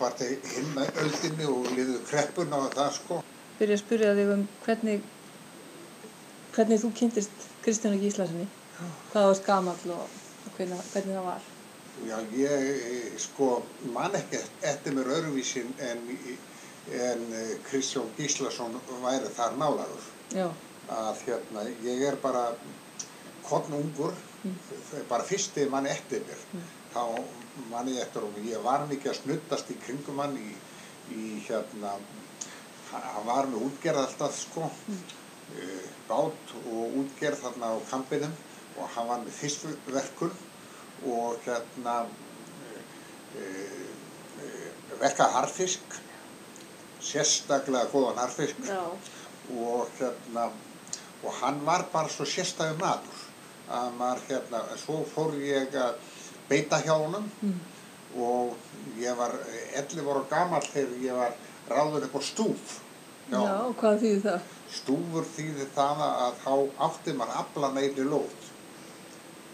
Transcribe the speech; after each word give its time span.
Bara 0.00 0.16
til 0.18 0.36
hinn 0.54 0.78
öldinni 1.04 1.46
og 1.50 1.68
liðu 1.76 2.00
kreppuna 2.08 2.60
og 2.66 2.74
það 2.74 2.92
sko. 2.98 3.20
Byrja 3.58 3.76
að 3.78 3.82
spyrja 3.84 4.14
þig 4.18 4.32
um 4.34 4.44
hvernig, 4.64 5.00
hvernig 6.56 6.80
þú 6.82 6.90
kynntist 7.00 7.48
Kristjánu 7.64 8.00
Gíslasinni. 8.02 8.46
Hvað 8.78 9.20
þú 9.20 9.26
varst 9.30 9.46
gamall 9.46 9.92
og, 9.94 10.16
og 10.46 10.56
hvernig, 10.58 10.80
hvernig 10.92 11.18
það 11.18 11.28
var. 11.28 11.50
Já, 12.08 12.16
ég 12.34 13.18
sko 13.22 13.50
man 13.94 14.16
ekki 14.18 14.40
eftir 14.66 14.96
mér 14.96 15.12
öðruvísin 15.14 15.70
en, 15.90 16.02
en 17.08 17.26
Kristján 17.68 18.10
Gíslason 18.18 18.74
væri 19.04 19.30
þar 19.36 19.58
nálagur. 19.60 20.08
Já, 20.34 20.48
Að 20.90 21.20
hérna, 21.24 21.62
ég 21.86 22.02
er 22.10 22.16
bara 22.20 22.48
konungur, 23.46 24.12
bara 25.08 25.24
fyrsti 25.24 25.64
mann 25.72 25.86
eftir 25.88 26.20
mér. 26.26 26.42
Þá 26.94 27.02
man 27.70 27.90
ég 27.90 28.00
eftir 28.02 28.24
og 28.26 28.38
ég 28.46 28.62
var 28.64 28.86
mikið 28.90 29.10
að 29.10 29.18
snuddast 29.20 29.70
í 29.74 29.76
kringum 29.82 30.20
hann 30.22 30.36
í, 30.38 30.50
í 31.14 31.24
hérna, 31.48 31.96
hann 32.92 33.26
var 33.26 33.50
með 33.50 33.66
útgerð 33.68 34.04
alltaf 34.04 34.36
sko, 34.38 34.68
mm. 34.88 35.00
bát 36.08 36.54
og 36.62 36.98
útgerð 37.02 37.42
þarna 37.42 37.72
á 37.74 37.76
kampinum 37.90 38.34
og 38.78 38.90
hann 38.94 39.10
var 39.10 39.22
með 39.24 39.38
fiskverkun 39.40 40.34
og 41.10 41.42
hérna 41.44 41.96
e, 43.38 43.42
e, 43.42 43.48
verkað 45.02 45.34
harfisk, 45.38 45.98
sérstaklega 47.04 47.90
góðan 47.92 48.22
harfisk 48.22 48.62
já, 48.66 48.80
og 49.58 49.90
hérna 49.98 50.48
og 51.24 51.32
hann 51.40 51.60
var 51.66 51.86
bara 51.92 52.10
svo 52.12 52.26
sérstæðu 52.28 52.78
maður 52.80 53.22
að 53.74 53.94
maður 53.98 54.26
hérna, 54.28 54.60
svo 54.80 54.98
fór 55.08 55.36
ég 55.40 55.74
að 55.80 55.94
beita 56.48 56.80
hjá 56.84 56.94
honum. 57.00 57.30
Mm. 57.42 57.60
og 58.14 58.54
ég 59.00 59.16
var 59.18 59.32
11 59.74 60.06
ára 60.06 60.20
gamall 60.30 60.62
þegar 60.70 60.98
ég 61.02 61.16
var 61.18 61.32
ráður 61.68 62.04
upp 62.06 62.14
á 62.14 62.20
stúf. 62.22 62.74
Já, 63.30 63.40
og 63.40 63.72
hvað 63.80 63.96
þýðir 64.02 64.22
það? 64.28 64.40
stúfur 64.74 65.24
þýði 65.36 65.66
það 65.74 66.00
að 66.04 66.34
þá 66.44 66.52
átti 66.86 67.12
maður 67.16 67.38
afla 67.40 67.68
neili 67.74 68.04
lóð 68.04 68.32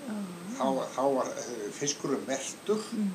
Já, 0.09 0.15
þá, 0.59 0.65
þá 0.97 1.03
var 1.17 1.29
uh, 1.31 1.67
fiskurinn 1.77 2.25
mertur 2.29 2.81
Mm. 2.93 3.11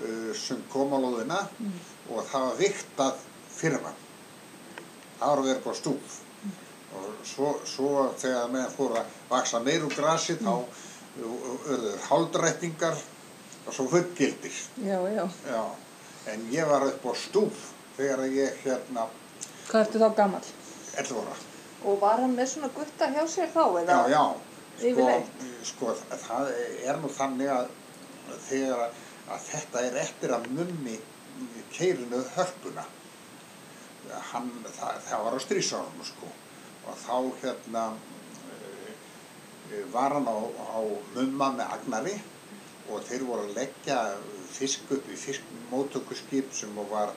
uh, 0.00 0.32
sem 0.36 0.62
kom 0.72 0.92
á 0.94 0.98
lóðina 1.02 1.40
Mm. 1.58 1.72
og 2.10 2.24
það 2.30 2.46
var 2.46 2.56
viktað 2.60 3.14
fyrir 3.56 3.82
mann. 3.82 3.98
Það 5.18 5.28
var 5.28 5.38
að 5.38 5.44
vera 5.48 5.58
upp 5.58 5.66
á 5.66 5.74
stúf. 5.74 6.16
Og 6.96 7.06
svo, 7.26 7.50
svo 7.64 7.90
þegar 8.20 8.48
meðan 8.52 8.72
fór 8.76 8.96
að 9.00 9.06
vaksa 9.30 9.60
meir 9.60 9.84
úr 9.84 9.94
grasi 9.96 10.36
þá 10.40 10.64
urður 11.20 11.98
hálfdrættingar 12.08 12.96
og 13.66 13.74
svo 13.74 13.88
fullgildir 13.90 14.60
já, 14.84 14.98
já. 15.10 15.28
já. 15.50 15.64
en 16.32 16.48
ég 16.52 16.68
var 16.68 16.86
upp 16.86 17.06
á 17.06 17.12
stúf 17.14 17.70
þegar 17.96 18.26
ég 18.30 18.62
hérna 18.64 19.08
Hvað 19.66 19.80
ertu 19.82 19.98
þá 19.98 20.10
gamall? 20.14 20.50
11 20.94 21.22
ára 21.22 21.36
Og 21.86 21.98
var 22.00 22.20
hann 22.22 22.36
með 22.36 22.52
svona 22.52 22.68
gutta 22.74 23.08
hjá 23.10 23.24
sér 23.28 23.50
þá 23.54 23.64
eða? 23.80 23.96
já, 24.10 24.22
já, 24.82 25.16
sko, 25.66 25.90
sko 25.96 25.96
það 26.26 26.52
er 26.86 27.00
nú 27.02 27.10
þannig 27.10 27.50
að 27.50 27.66
þegar 28.46 28.86
að 29.26 29.46
þetta 29.50 29.82
er 29.88 29.98
eftir 30.02 30.34
að 30.34 30.48
mummi 30.54 30.96
keirinu 31.74 32.22
hörpuna 32.36 32.84
hann, 34.30 34.50
það, 34.76 35.00
það 35.08 35.24
var 35.26 35.36
á 35.36 35.40
strísárunum 35.42 36.06
sko 36.06 36.30
og 36.86 37.00
þá 37.02 37.16
hérna 37.42 37.84
e, 39.74 39.82
var 39.92 40.14
hann 40.14 40.30
á, 40.30 40.38
á 40.38 40.80
mumma 41.16 41.50
með 41.58 41.74
agnari 41.78 42.14
og 42.88 43.02
þeir 43.06 43.24
voru 43.28 43.46
að 43.46 43.56
leggja 43.58 43.98
fisk 44.52 44.92
upp 44.96 45.08
í 45.10 45.18
fiskmótökuskip 45.20 46.52
sem 46.54 46.74
var 46.90 47.12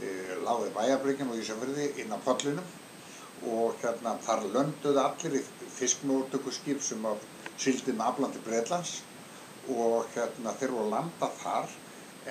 e, 0.00 0.08
láðið 0.42 0.72
bæjarbryggjan 0.78 1.32
og 1.32 1.42
Ísafjörði 1.42 1.88
inn 2.02 2.14
á 2.14 2.18
pollinum 2.24 2.68
og 3.52 3.78
hérna 3.82 4.16
þar 4.22 4.44
lönduðu 4.54 5.02
allir 5.02 5.38
í 5.40 5.44
fiskmótökuskip 5.78 6.82
sem 6.84 7.06
að 7.06 7.24
sildi 7.56 7.94
með 7.94 8.08
aflandi 8.08 8.42
Breitlands 8.46 8.98
og 9.70 10.10
hérna 10.14 10.54
þeir 10.58 10.74
voru 10.74 10.88
að 10.88 10.94
landa 10.96 11.30
þar 11.38 11.78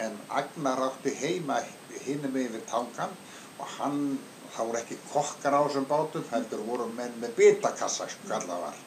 en 0.02 0.18
Agnar 0.30 0.80
átti 0.88 1.12
heima 1.20 1.58
hinum 2.06 2.38
yfir 2.40 2.64
tangan 2.70 3.16
og 3.60 3.68
hann, 3.78 3.98
það 4.56 4.70
voru 4.70 4.80
ekki 4.82 4.98
kokkar 5.12 5.58
á 5.58 5.62
þessum 5.66 5.88
bátum, 5.90 6.28
heldur 6.32 6.64
voru 6.66 6.88
menn 6.96 7.18
með 7.22 7.36
bitakassa, 7.38 8.08
sko 8.10 8.40
var. 8.48 8.78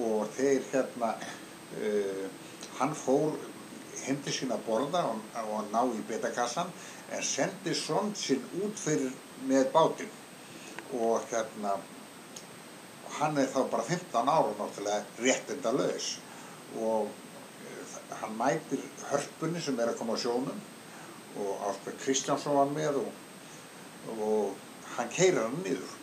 Og 0.00 0.26
þeir 0.36 0.64
hérna, 0.72 1.12
uh, 1.76 2.26
hann 2.80 2.94
fór 2.96 3.36
hindi 4.06 4.32
sína 4.32 4.56
að 4.56 4.66
borða 4.66 5.04
og, 5.10 5.20
og 5.52 5.68
ná 5.72 5.82
í 5.92 6.00
bitakassan 6.08 6.70
en 7.12 7.24
sendi 7.26 7.74
svon 7.76 8.14
sinn 8.16 8.42
út 8.64 8.78
fyrir 8.80 9.12
með 9.48 9.68
bátinn. 9.74 10.12
Og 10.96 11.22
hérna, 11.30 11.76
hann 13.18 13.38
er 13.38 13.50
þá 13.52 13.60
bara 13.70 13.86
15 13.86 14.32
ára 14.32 14.54
náttúrulega 14.58 15.20
réttinda 15.20 15.72
laus 15.76 16.14
og 16.78 17.10
uh, 17.10 17.94
hann 18.22 18.36
mætir 18.38 18.82
hörpunni 19.10 19.62
sem 19.62 19.78
er 19.80 19.92
að 19.92 19.98
koma 20.00 20.16
á 20.16 20.22
sjónum 20.22 20.60
og 21.40 21.66
Ásberg 21.68 21.98
Kristjánsson 22.02 22.56
var 22.56 22.70
með 22.74 23.02
og, 23.02 23.10
og 24.16 24.94
hann 24.96 25.12
keirir 25.14 25.44
hann 25.44 25.60
niður. 25.62 25.96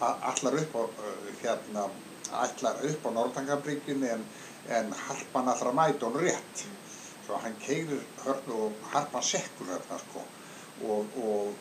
Allar 0.00 0.56
upp 0.62 0.78
á 0.78 0.82
uh, 0.86 1.32
hérna, 1.42 1.88
allar 2.32 2.80
upp 2.90 3.06
á 3.06 3.10
Norðangabryggjunni 3.16 4.08
en, 4.14 4.24
en 4.68 4.92
harpan 5.06 5.48
allra 5.52 5.72
mæti 5.72 6.04
hún 6.04 6.18
rétt. 6.22 6.64
Svo 7.26 7.38
hann 7.42 7.56
keirir 7.62 8.02
hörn 8.24 8.50
og 8.56 8.72
harpan 8.92 9.22
sekkur 9.22 9.70
hérna 9.72 9.98
sko. 10.06 10.24
Og, 10.86 11.18
og 11.22 11.54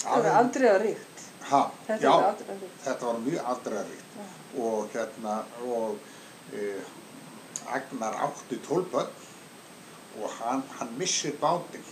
Það 0.00 0.26
er 0.30 0.36
aldrei 0.40 0.68
að 0.70 0.82
ríkt. 0.86 1.24
ha, 1.50 1.60
Þetta 1.86 2.10
aldrei 2.16 2.68
þetta 2.84 3.06
var 3.06 3.18
mjög 3.24 3.48
aldræðaríkt 3.52 4.14
Já. 4.16 4.24
og 4.64 4.94
hérna 4.94 5.34
og 5.64 5.98
e, 6.56 6.68
Agnar 7.70 8.14
átti 8.26 8.56
tólbönn 8.64 9.10
og 10.20 10.30
hann, 10.40 10.62
hann 10.78 10.94
missir 10.98 11.34
bátinn. 11.40 11.84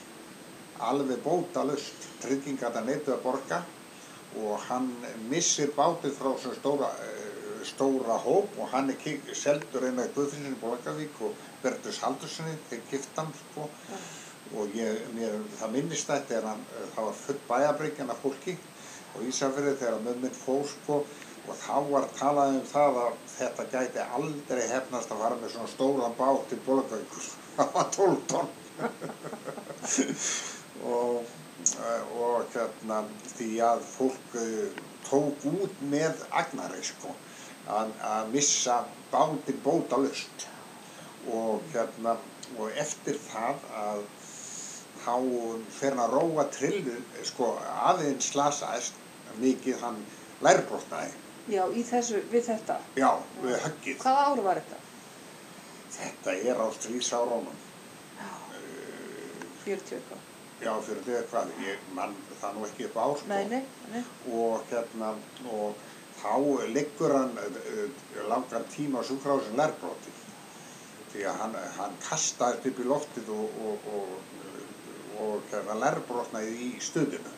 Alveg 0.78 1.20
bótalust 1.24 2.06
tryggingarna 2.22 2.80
neituð 2.86 3.16
að 3.16 3.22
borga 3.26 3.58
og 4.42 4.54
hann 4.68 4.88
missir 5.30 5.72
bátinn 5.76 6.14
frá 6.16 6.30
svona 6.38 6.56
stóra, 6.60 6.88
eh, 7.04 7.17
stóra 7.66 8.16
hóp 8.22 8.56
og 8.58 8.68
hann 8.72 8.90
er 8.92 9.34
seldur 9.36 9.86
einu 9.86 10.02
að 10.02 10.14
Guðfinnsinni 10.16 10.56
í 10.56 10.60
Bólagavík 10.60 11.20
og 11.26 11.44
Bertus 11.62 12.00
Haldurssoni 12.04 12.54
þeir 12.68 12.82
gift 12.90 13.18
hann 13.18 13.30
sko. 13.36 13.68
Og 14.56 14.76
ég, 14.76 15.00
mér, 15.12 15.34
það 15.58 15.74
minnist 15.74 16.08
þetta 16.08 16.38
er 16.38 16.46
hann, 16.48 16.60
eh, 16.72 16.84
það 16.94 17.08
var 17.08 17.16
full 17.22 17.40
bæjabryggjan 17.48 18.12
af 18.14 18.22
fólki 18.22 18.54
og 19.14 19.24
Ísafirði 19.28 19.74
þegar 19.80 20.04
mömmin 20.06 20.36
fór 20.36 20.64
sko. 20.68 21.02
Og 21.48 21.56
þá 21.56 21.76
var 21.88 22.08
talað 22.16 22.58
um 22.58 22.64
það 22.68 23.00
að 23.02 23.18
þetta 23.34 23.68
gæti 23.72 24.06
aldrei 24.18 24.64
hefnast 24.68 25.12
að 25.12 25.22
fara 25.24 25.40
með 25.40 25.54
svona 25.54 25.72
stóran 25.72 26.16
bát 26.18 26.48
til 26.48 26.60
Bólagavíkur 26.66 27.28
það 27.56 27.74
var 27.74 27.90
12 27.98 28.22
tonn. 28.32 28.50
Og, 30.88 31.24
eh, 31.82 32.02
og 32.22 32.44
hérna 32.54 33.00
því 33.32 33.48
að 33.66 33.80
fólk 33.82 34.36
eh, 34.38 34.76
tók 35.08 35.46
út 35.50 35.80
með 35.90 36.20
agnari 36.30 36.84
sko 36.86 37.16
að, 37.68 37.92
að 38.12 38.30
missa 38.34 38.78
bátinn 39.12 39.60
bótalust 39.64 40.46
og 41.32 41.62
hérna 41.74 42.16
og 42.58 42.70
eftir 42.80 43.18
það 43.28 43.64
að 43.76 44.02
þá 45.04 45.14
fer 45.78 45.94
hann 45.94 46.02
að 46.04 46.14
róa 46.16 46.44
trillu 46.54 46.96
sko 47.28 47.50
aðeins 47.90 48.30
slasaðist 48.32 48.96
mikið 49.42 49.82
hann 49.84 49.98
lærbrotnaði 50.44 51.12
Já, 51.48 51.62
í 51.72 51.80
þessu, 51.88 52.18
við 52.32 52.42
þetta. 52.50 52.74
já, 52.98 53.08
við 53.40 53.54
höggið 53.64 54.00
Hvaða 54.02 54.24
ár 54.32 54.42
var 54.44 54.58
þetta? 54.60 54.80
þetta 55.98 56.34
er 56.50 56.60
á 56.60 56.66
strísárunum 56.76 57.60
Já, 58.18 58.32
uh, 58.52 59.46
40 59.64 59.96
eitthvað. 59.96 60.24
já, 60.60 60.72
fyrir 60.88 61.04
því 61.06 61.22
hvað 61.30 61.54
ég 61.64 61.86
mann 61.96 62.16
það 62.40 62.58
nú 62.58 62.66
ekki 62.68 62.88
upp 62.90 62.98
á 63.00 63.06
sko 63.20 63.30
Nei, 63.32 63.44
nei, 63.54 63.62
nei. 63.94 64.02
og 64.34 64.66
hérna 64.72 65.14
og 65.54 65.86
þá 66.22 66.34
liggur 66.74 67.14
hann 67.14 67.36
uh, 67.38 67.84
langan 68.30 68.66
tíma 68.74 69.02
á 69.02 69.06
sjúkrásin 69.08 69.58
lærbroti 69.58 70.14
því 71.12 71.24
að 71.30 71.40
hann, 71.42 71.56
hann 71.78 71.96
kastaðist 72.04 72.68
upp 72.68 72.80
í 72.82 72.86
loftið 72.88 73.32
og, 73.32 73.58
og, 73.68 73.88
og, 73.96 74.10
og 75.24 75.50
hérna 75.52 75.78
lærbrotnaði 75.82 76.54
í 76.68 76.70
stuðinu 76.84 77.36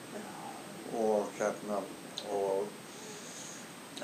og 1.00 1.30
hérna 1.38 1.78
og 2.34 2.66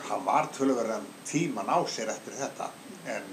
hann 0.08 0.24
var 0.24 0.48
tölverðan 0.54 1.06
tíman 1.26 1.68
á 1.70 1.78
sér 1.88 2.12
eftir 2.12 2.36
þetta. 2.38 2.70
En 3.10 3.28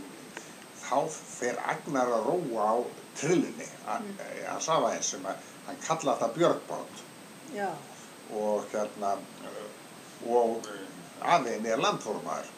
þá 0.84 0.98
fer 1.12 1.60
Agnar 1.70 2.12
að 2.18 2.28
róa 2.30 2.68
á 2.72 2.76
trillunni. 3.20 3.68
Hann, 3.86 4.14
hann 4.48 4.62
safa 4.64 4.94
eins 4.96 5.14
sem 5.14 5.26
að 5.28 5.50
hann 5.68 5.82
kallaði 5.84 6.24
þetta 6.24 6.38
björgbátt 6.38 7.04
Já, 7.54 7.70
og 8.34 8.66
hérna 8.74 9.14
og 10.28 10.68
aðein 11.36 11.66
er 11.66 11.82
landformaður 11.82 12.50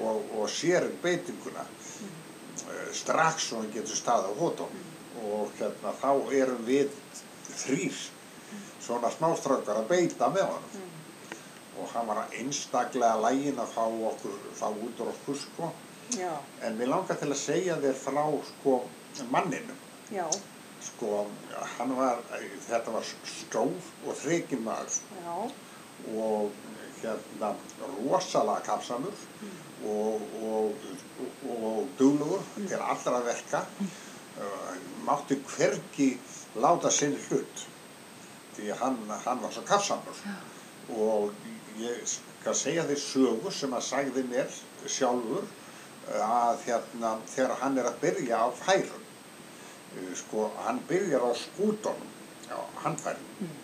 og, 0.00 0.24
og 0.40 0.48
sér 0.50 0.88
beitinguna 1.02 1.64
uh, 1.66 2.88
strax 2.92 3.52
og 3.52 3.62
hann 3.62 3.72
getur 3.74 3.96
staðið 3.98 4.34
á 4.34 4.40
hótum 4.40 4.80
og 5.24 5.52
hérna 5.58 5.94
þá 6.00 6.10
erum 6.40 6.64
við 6.66 6.90
þrýr 7.54 8.00
svona 8.84 9.10
smástrákar 9.14 9.82
að 9.82 9.88
beita 9.94 10.28
með 10.34 10.58
Mm. 10.74 10.90
og 11.80 11.88
hann 11.90 12.06
var 12.06 12.26
einstaklega 12.38 13.16
lægin 13.18 13.56
að 13.58 13.70
fá 13.74 13.84
okkur, 14.08 14.34
fá 14.54 14.68
út 14.70 15.00
úr 15.02 15.08
okkur 15.10 15.38
sko. 15.40 15.70
Já, 16.14 16.30
en 16.62 16.76
mér 16.78 16.90
langar 16.92 17.16
til 17.18 17.30
að 17.32 17.40
segja 17.40 17.74
þér 17.82 17.96
frá 17.98 18.24
sko 18.50 18.74
manninum. 19.32 19.80
Já, 20.14 20.26
sko 20.84 21.24
hann 21.78 21.96
var, 21.98 22.20
þetta 22.68 22.94
var 22.94 23.08
stór 23.08 23.90
og 24.06 24.14
þrekin 24.20 24.62
maður. 24.66 25.00
Já, 25.24 25.34
og 26.14 26.52
hérna 27.04 27.52
rosalega 27.98 28.64
kapsamur 28.66 29.14
og, 29.84 30.22
og, 30.42 30.88
og, 31.20 31.52
og 31.54 31.88
duglugur 31.98 32.42
til 32.56 32.80
allra 32.80 33.20
verka. 33.26 33.64
Uh, 34.34 34.72
mátti 35.06 35.36
hvergi 35.46 36.08
láta 36.58 36.90
sinn 36.90 37.14
hlut 37.28 37.66
því 38.56 38.72
hann, 38.80 38.96
hann 39.26 39.42
var 39.42 39.52
svo 39.54 39.62
kapsamur. 39.68 40.22
Og 40.90 41.30
ég 41.78 42.00
skal 42.08 42.56
segja 42.58 42.86
þér 42.88 43.02
sögu 43.02 43.52
sem 43.54 43.76
að 43.76 43.86
sagði 43.88 44.24
mér 44.30 44.50
sjálfur 44.86 45.44
uh, 45.44 46.24
að 46.24 46.66
hérna 46.66 47.16
þegar 47.30 47.58
hann 47.62 47.78
er 47.78 47.90
að 47.90 48.00
byrja 48.02 48.42
á 48.42 48.48
færum 48.58 49.04
uh, 49.04 50.10
sko 50.18 50.48
hann 50.64 50.82
byrjar 50.88 51.24
á 51.24 51.32
skútonum 51.38 52.10
á 52.50 52.60
handfærum 52.84 53.30
um, 53.40 53.52
þá 53.52 53.63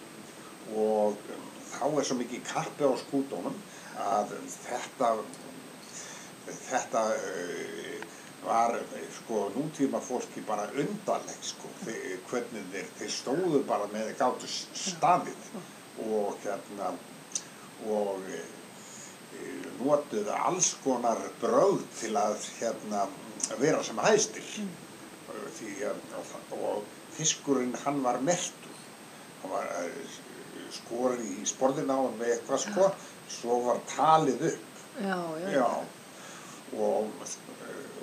er 1.89 2.07
svo 2.07 2.17
mikið 2.19 2.45
kappi 2.45 2.85
á 2.85 2.93
skútonum 3.01 3.57
að 4.01 4.35
þetta 4.49 5.11
þetta 6.51 7.03
uh, 7.15 8.07
var 8.45 8.79
sko 9.15 9.43
nútíma 9.55 10.01
fólki 10.01 10.43
bara 10.47 10.69
undarlegt 10.73 11.45
sko 11.53 11.71
þeir, 11.85 12.21
hvernig 12.31 12.71
þeir, 12.73 12.89
þeir 12.99 13.13
stóðu 13.17 13.63
bara 13.69 13.89
með 13.93 14.15
gáttu 14.21 14.49
staðið 14.49 15.51
og 16.07 16.39
hérna 16.45 16.95
og 17.89 18.25
uh, 18.25 18.57
notuðu 19.81 20.37
alls 20.37 20.75
konar 20.85 21.21
bröð 21.41 21.85
til 22.01 22.15
að 22.21 22.49
hérna 22.59 23.07
vera 23.61 23.83
sem 23.85 24.01
hæstir. 24.05 24.49
Uh, 25.29 25.47
því 25.59 25.77
að 25.91 26.01
og, 26.21 26.57
og 26.61 26.97
fiskurinn 27.17 27.77
hann 27.85 28.03
var 28.05 28.21
mertur 28.25 28.77
hann 29.43 29.53
var 29.55 29.69
skorið 30.75 31.31
í 31.43 31.47
sporðina 31.49 31.97
á 31.97 32.01
hann 32.03 32.19
með 32.19 32.35
eitthvað 32.35 32.63
sko. 32.65 32.91
Svo 33.31 33.61
var 33.67 33.81
talið 33.91 34.45
upp. 34.51 34.83
Já, 35.01 35.17
já, 35.43 35.49
já. 35.55 35.69
Og, 36.77 37.25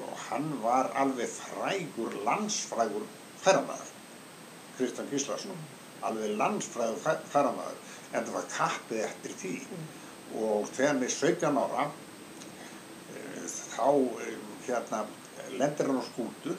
og 0.07 0.23
hann 0.27 0.49
var 0.63 0.91
alveg 0.99 1.29
frægur 1.31 2.17
landsfrægur 2.27 3.05
ferðamaður 3.43 3.93
Kristján 4.77 5.11
Gíslason. 5.11 5.61
Alveg 6.07 6.35
landsfrægur 6.39 7.21
ferðamaður 7.31 7.79
en 8.13 8.27
það 8.27 8.33
var 8.39 8.49
kappið 8.55 9.05
eftir 9.05 9.37
því. 9.43 9.53
Og 10.37 10.67
þegar 10.75 11.03
er 11.07 11.15
17 11.15 11.61
ára 11.63 11.87
uh, 11.87 13.47
þá 13.47 13.87
um, 13.93 14.51
hérna 14.67 15.05
lendir 15.57 15.87
hann 15.87 16.01
á 16.03 16.05
skútu 16.09 16.55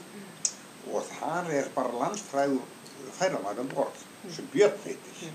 og 0.88 1.04
þar 1.18 1.50
er 1.52 1.68
bara 1.74 2.00
landsfrægur 2.02 2.64
ferðamaður 3.18 3.64
um 3.64 3.70
borð 3.74 4.04
sem 4.34 4.48
Björn 4.52 4.80
heitir 4.84 5.32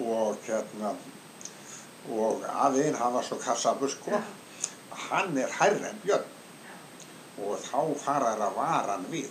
og 0.00 0.38
hérna 0.46 0.94
og 2.10 2.42
afiðinn 2.48 2.98
hann 2.98 3.14
var 3.14 3.26
svo 3.26 3.38
kassabur 3.42 3.90
sko. 3.90 4.18
Hann 5.08 5.36
er 5.38 5.52
hærri 5.60 5.84
en 5.88 6.00
Björn. 6.02 6.24
Og 7.42 7.60
þá 7.62 7.78
fara 8.00 8.32
þær 8.34 8.46
að 8.48 8.56
vara 8.58 8.96
hann 8.96 9.06
við 9.12 9.30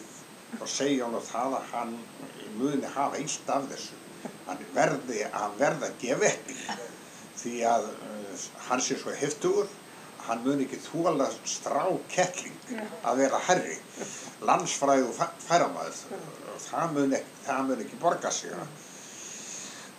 og 0.59 0.69
segja 0.69 1.07
hann 1.07 1.25
það 1.25 1.57
að 1.57 1.67
hann 1.73 1.91
muni 2.59 2.93
hafa 2.95 3.19
illt 3.19 3.51
af 3.51 3.67
þessu. 3.71 3.99
Hann 4.47 4.65
verði 4.75 5.25
að 5.27 5.59
verða 5.59 5.89
að 5.89 5.99
gefa 6.01 6.29
eftir 6.31 6.89
því 7.41 7.53
að 7.65 7.87
uh, 7.91 8.49
hann 8.67 8.83
sé 8.83 8.97
svo 8.99 9.13
heftugur 9.17 9.69
hann 10.27 10.43
muni 10.45 10.67
ekki 10.67 10.79
þóla 10.83 11.27
strá 11.49 11.83
kettling 12.11 12.57
Já. 12.69 12.83
að 13.09 13.23
vera 13.23 13.39
herri 13.47 13.77
landsfræðu 14.45 15.09
færamæður 15.47 16.01
það 16.67 16.95
mun 16.97 17.15
ekki, 17.17 17.57
mun 17.67 17.83
ekki 17.85 17.99
borga 18.01 18.31
sig 18.33 18.53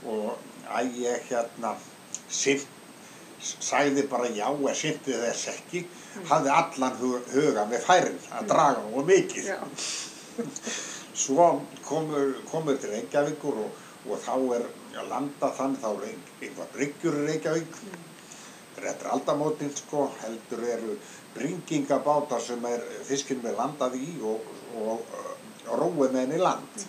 og 0.06 0.51
að 0.78 0.96
ég 1.02 1.26
hérna 1.30 1.74
sinn, 2.32 2.62
sagði 3.42 4.04
bara 4.10 4.30
já 4.30 4.46
eða 4.52 4.74
syndi 4.78 5.16
þess 5.24 5.48
ekki. 5.52 5.84
Hafði 6.28 6.52
allan 6.54 6.98
hug, 7.00 7.28
huga 7.32 7.64
með 7.70 7.86
færin 7.86 8.19
að 8.36 8.48
draga 8.52 8.84
nú 8.86 9.04
mikið. 9.08 9.48
Svo 11.22 11.48
komur, 11.84 12.36
komur 12.48 12.78
til 12.80 12.92
Reykjavíkur 12.94 13.58
og, 13.66 13.80
og 14.08 14.20
þá 14.24 14.32
er 14.56 14.64
að 15.02 15.10
landa 15.10 15.50
þannig 15.56 15.82
þá 15.82 15.90
er 15.92 16.06
ein- 16.08 16.30
einhver 16.46 16.70
bryggjur 16.76 17.18
í 17.20 17.26
Reykjavík. 17.28 17.76
Þetta 18.76 19.04
er 19.04 19.10
aldamótin 19.12 19.75
sko 19.76 20.06
heldur 20.22 20.62
eru 20.72 20.96
bringingabátar 21.36 22.40
sem 22.42 22.64
er 22.66 22.82
fiskinn 23.06 23.42
með 23.44 23.58
landað 23.60 23.98
í 24.00 24.08
og, 24.26 24.48
og, 24.80 25.04
og 25.68 25.76
róið 25.78 26.10
með 26.16 26.20
henni 26.25 26.40
land. 26.40 26.86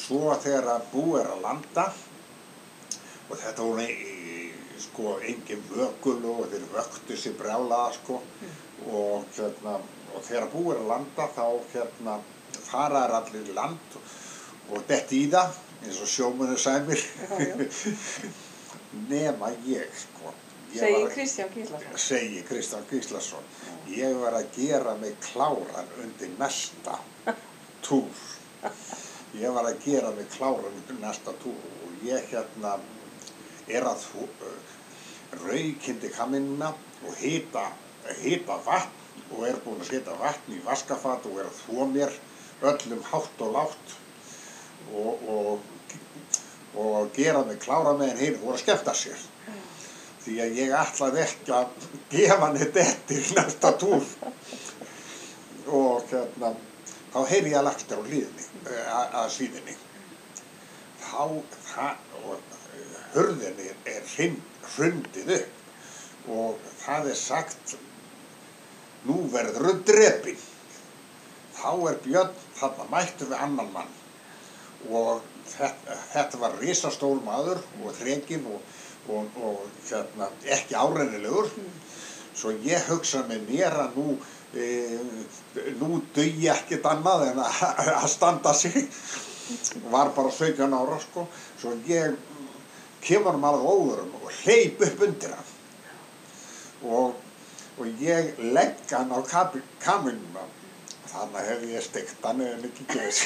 Svo 0.00 0.34
þegar 0.42 0.68
að 0.74 0.88
bú 0.92 1.04
er 1.20 1.30
að 1.30 1.42
landa 1.46 1.86
og 3.30 3.38
þetta 3.38 3.62
voru 3.62 3.86
e, 3.86 4.50
sko 4.80 5.14
engin 5.22 5.62
vökul 5.70 6.18
og 6.32 6.44
þeir 6.50 6.66
vöktu 6.74 7.16
sér 7.16 7.38
brjálaða 7.38 7.92
sko. 8.00 8.20
Og 8.90 9.24
hérna 9.36 9.78
og 10.14 10.22
þegar 10.26 10.46
að 10.48 10.52
bú 10.54 10.62
er 10.72 10.80
að 10.80 10.88
landa 10.90 11.26
þá 11.36 11.44
hérna 11.72 12.14
fara 12.66 13.04
er 13.06 13.16
allir 13.20 13.50
land 13.54 13.98
og 14.70 14.82
detti 14.88 15.24
í 15.24 15.30
það 15.32 15.58
eins 15.84 16.00
og 16.02 16.10
sjómunni 16.10 16.58
sæmir. 16.60 17.02
Nema 19.10 19.52
ég 19.66 19.90
sko. 19.94 20.34
Ég 20.70 20.78
segi 20.80 20.92
var 20.92 21.06
að- 21.06 21.14
Kristján 21.14 21.52
Gíslason. 21.54 21.96
segi 21.98 22.42
Kristján 22.48 22.84
Gíslason. 22.90 23.44
Ég 23.88 24.14
var 24.20 24.32
að 24.38 24.50
gera 24.56 24.94
mig 24.96 25.16
kláran 25.20 25.88
undir 26.02 26.30
næsta 26.38 26.98
túr. 27.82 28.10
Ég 29.42 29.50
var 29.54 29.64
að 29.64 29.78
gera 29.84 30.10
mig 30.10 30.26
kláran 30.36 30.74
undir 30.74 30.98
næsta 31.00 31.32
túr 31.42 31.54
og 31.54 32.06
ég 32.06 32.26
hérna 32.30 32.78
er 33.70 33.86
að 33.88 34.06
raukindi 35.44 36.10
kaminna 36.14 36.72
og 37.06 37.18
hita 37.20 37.68
vatn 38.66 38.98
og 39.30 39.44
er 39.46 39.58
búinn 39.64 39.82
að 39.82 39.92
setja 39.92 40.16
vatn 40.18 40.56
í 40.56 40.62
vaskafat 40.64 41.26
og 41.30 41.38
er 41.38 41.48
að 41.48 41.58
þvó 41.62 41.86
mér 41.90 42.14
öllum 42.70 43.02
hátt 43.10 43.44
og 43.46 43.52
látt 43.54 43.92
og, 44.92 45.28
og, 45.34 45.60
og 46.74 47.12
gera 47.16 47.44
mig 47.46 47.60
klára 47.62 47.94
með 47.98 48.10
henn 48.12 48.24
hinn 48.24 48.40
voru 48.40 48.56
að 48.56 48.64
skemmta 48.64 48.94
sér. 48.96 49.20
Því 50.20 50.34
að 50.44 50.58
ég 50.58 50.74
ætlaði 50.76 51.22
ekki 51.24 51.54
að 51.56 51.86
gefa 52.12 52.50
neitt 52.52 52.80
eftir 52.82 53.22
í 53.22 53.36
næsta 53.38 53.70
túr. 53.80 54.10
Og 55.70 56.10
hérna 56.10 56.52
þá 57.14 57.20
heyri 57.30 57.54
ég 57.54 57.60
að 57.60 57.66
lagst 57.68 57.94
á 57.94 57.98
hlýðinni 57.98 58.44
eh, 58.66 58.98
að 59.22 59.30
síðinni 59.36 59.76
þá 61.00 61.22
það, 61.70 62.09
og 63.10 63.16
hurðinni 63.16 63.70
er 63.88 64.02
hrind, 64.14 64.40
hrundið 64.74 65.34
upp. 65.38 65.56
Og 66.30 66.70
það 66.84 67.10
er 67.10 67.18
sagt 67.18 67.76
nú 69.08 69.22
verður 69.32 69.70
þú 69.70 69.76
drepin 69.88 70.42
þá 71.60 71.72
er 71.90 71.98
Björn 72.04 72.36
þarna 72.56 72.86
mættur 72.92 73.30
við 73.30 73.42
annan 73.44 73.72
mann. 73.74 73.94
Og 74.88 75.24
þetta, 75.50 75.96
þetta 76.12 76.40
var 76.40 76.58
risastól 76.60 77.18
maður 77.24 77.60
og 77.82 77.96
þrekinn 77.98 78.46
og, 78.48 78.60
og, 79.12 79.40
og 79.44 79.64
hérna, 79.88 80.30
ekki 80.56 80.78
árennilegur. 80.78 81.50
Svo 82.36 82.54
ég 82.64 82.86
hugsa 82.88 83.24
með 83.28 83.48
mér 83.50 83.76
að 83.84 83.98
nú 83.98 84.14
e, 84.56 84.68
nú 85.80 86.00
dugi 86.14 86.48
ekkert 86.52 86.86
annað 86.88 87.30
en 87.32 87.42
að 87.44 88.08
standa 88.12 88.54
sig. 88.56 88.86
Var 89.90 90.12
bara 90.16 90.30
17 90.32 90.76
ára 90.78 91.00
sko. 91.02 91.26
Svo 91.60 91.74
ég 91.90 92.16
kemur 93.04 93.34
alveg 93.36 93.66
óðurum 93.74 94.14
og 94.20 94.30
hleyp 94.42 94.86
upp 94.86 95.04
undir 95.08 95.34
hann. 95.34 95.50
Og, 96.80 97.14
og 97.78 97.86
ég 98.00 98.38
legg 98.54 98.88
hann 98.92 99.12
á 99.12 99.20
kaminuna 99.80 100.48
þannig 101.10 101.48
hef 101.48 101.62
ég 101.74 101.82
steikt 101.84 102.26
hann 102.26 102.42
en 102.44 102.66
ekki 102.68 102.84
gefið 102.90 103.18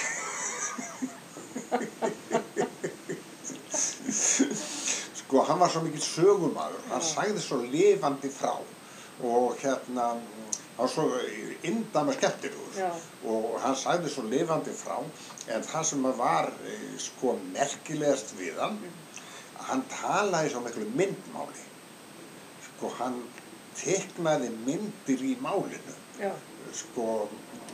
sko 5.21 5.45
hann 5.49 5.61
var 5.61 5.73
svo 5.73 5.83
mikill 5.85 6.07
sögumadur 6.07 6.89
hann 6.93 7.05
sagði 7.05 7.43
svo 7.45 7.61
lifandi 7.63 8.31
frá 8.33 8.55
og 8.55 9.61
hérna 9.61 10.09
hann 10.15 10.25
var 10.77 10.89
svo 10.91 11.05
indama 11.63 12.13
skemmtilegur. 12.17 12.73
Já. 12.79 12.91
og 13.31 13.61
hann 13.63 13.77
sagði 13.79 14.11
svo 14.11 14.25
lifandi 14.31 14.75
frá 14.75 14.99
en 15.55 15.63
það 15.69 15.85
sem 15.91 16.09
var 16.19 16.51
eh, 16.67 16.95
sko 16.99 17.37
merkilegast 17.53 18.35
við 18.41 18.59
hann 18.63 18.81
hann 19.69 19.85
talaði 19.93 20.53
svo 20.53 20.63
miklu 20.65 20.89
myndmáli. 20.99 21.65
Sko 22.67 22.91
hann 22.99 23.23
teknaði 23.79 24.51
myndir 24.67 25.25
í 25.25 25.35
málinu. 25.43 25.97
Já, 26.21 26.31
sko 26.75 27.09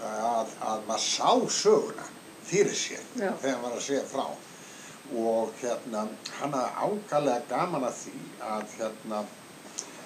að, 0.00 0.54
að 0.64 0.86
maður 0.88 1.04
sá 1.04 1.30
söguna 1.52 2.06
fyrir 2.46 2.76
sér 2.76 3.02
Já. 3.20 3.34
þegar 3.42 3.74
að 3.74 3.84
segja 3.84 4.06
frá. 4.08 4.24
Og 5.10 5.52
hérna 5.60 6.06
hann 6.38 6.54
hafði 6.54 6.86
ákvæmlega 6.86 7.46
gaman 7.50 7.86
að 7.88 7.96
því 8.04 8.18
að 8.46 8.74
hérna 8.78 9.22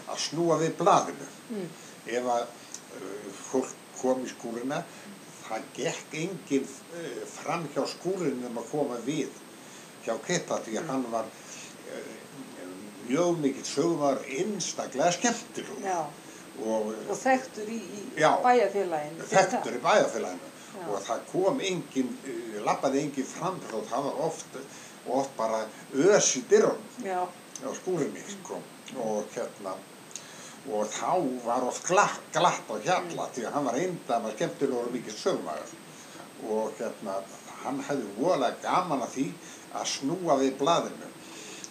að 0.08 0.20
snúa 0.20 0.58
við 0.60 0.76
blaðinu. 0.80 1.30
Mm. 1.54 1.68
ef 2.04 2.28
að 2.28 2.42
uh, 2.44 3.28
fólk 3.50 3.72
kom 4.00 4.24
í 4.24 4.28
skúrina 4.28 4.82
það 5.44 5.66
gekk 5.76 6.16
enginn 6.20 6.66
uh, 6.66 7.22
fram 7.28 7.66
hjá 7.72 7.84
skúrinu 7.88 8.48
um 8.48 8.60
að 8.60 8.70
koma 8.72 8.98
við 9.06 9.32
hjá 10.04 10.16
Kitta 10.26 10.60
því 10.64 10.78
að 10.80 10.90
hann 10.92 11.06
var 11.12 11.28
mjög 13.08 13.38
mikill 13.42 13.68
sögumar 13.68 14.18
einstaklega 14.38 15.12
skemmtilegur. 15.12 15.78
Og 16.64 16.90
og 17.10 17.16
þekktur 17.18 17.70
í, 17.70 17.80
í 17.82 18.02
Já. 18.20 18.30
bæjarfélaginu. 18.42 19.30
þekktur 19.30 19.78
í 19.78 19.80
bæjarfélaginu. 19.82 20.50
Já. 20.74 20.86
og 20.90 21.00
það 21.06 21.24
kom 21.30 21.60
enginn, 21.62 22.12
uh, 22.26 22.60
labbaði 22.66 23.02
enginn 23.04 23.28
fram 23.30 23.58
og 23.72 23.86
það 23.90 24.06
var 24.08 24.20
oft, 24.26 24.56
oft 25.06 25.34
bara 25.38 25.64
ös 25.94 26.30
í 26.40 26.44
dyrrum 26.50 26.80
á 27.06 27.70
skúrinni 27.78 28.22
sko. 28.28 28.58
og 28.98 29.30
hérna 29.34 29.76
og 30.74 30.88
þá 30.88 31.12
var 31.44 31.64
oft 31.68 31.86
glatt, 31.86 32.20
glatt 32.32 32.70
á 32.72 32.76
hjalla 32.86 33.28
því 33.34 33.46
að 33.46 33.54
hann 33.54 33.68
var 33.68 33.78
eindama 33.78 34.32
skemmtilegur 34.34 34.88
og 34.88 34.94
mikið 34.96 35.18
sögmaður 35.20 35.74
og 36.50 36.78
hérna 36.78 37.18
hann 37.64 37.80
hefði 37.88 38.10
voðalega 38.18 38.62
gaman 38.64 39.04
að 39.06 39.14
því 39.16 39.26
að 39.74 39.90
snúa 39.94 40.38
við 40.40 40.56
blaðinu 40.60 41.10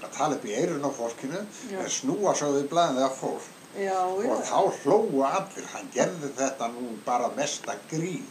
að 0.05 0.15
tala 0.17 0.35
upp 0.35 0.45
í 0.45 0.53
eirun 0.59 0.85
á 0.85 0.91
fólkinu 0.93 1.41
Já. 1.71 1.79
en 1.83 1.89
snúa 1.89 2.33
svo 2.35 2.51
við 2.57 2.67
blaðinu 2.71 2.99
þegar 3.01 3.15
fólk 3.19 3.51
já, 3.73 3.99
og 4.05 4.43
þá 4.45 4.59
hlóu 4.83 5.23
allir, 5.25 5.65
hann 5.73 5.87
gerði 5.93 6.29
þetta 6.37 6.67
nú 6.75 6.91
bara 7.05 7.29
mesta 7.37 7.75
gríni 7.89 8.25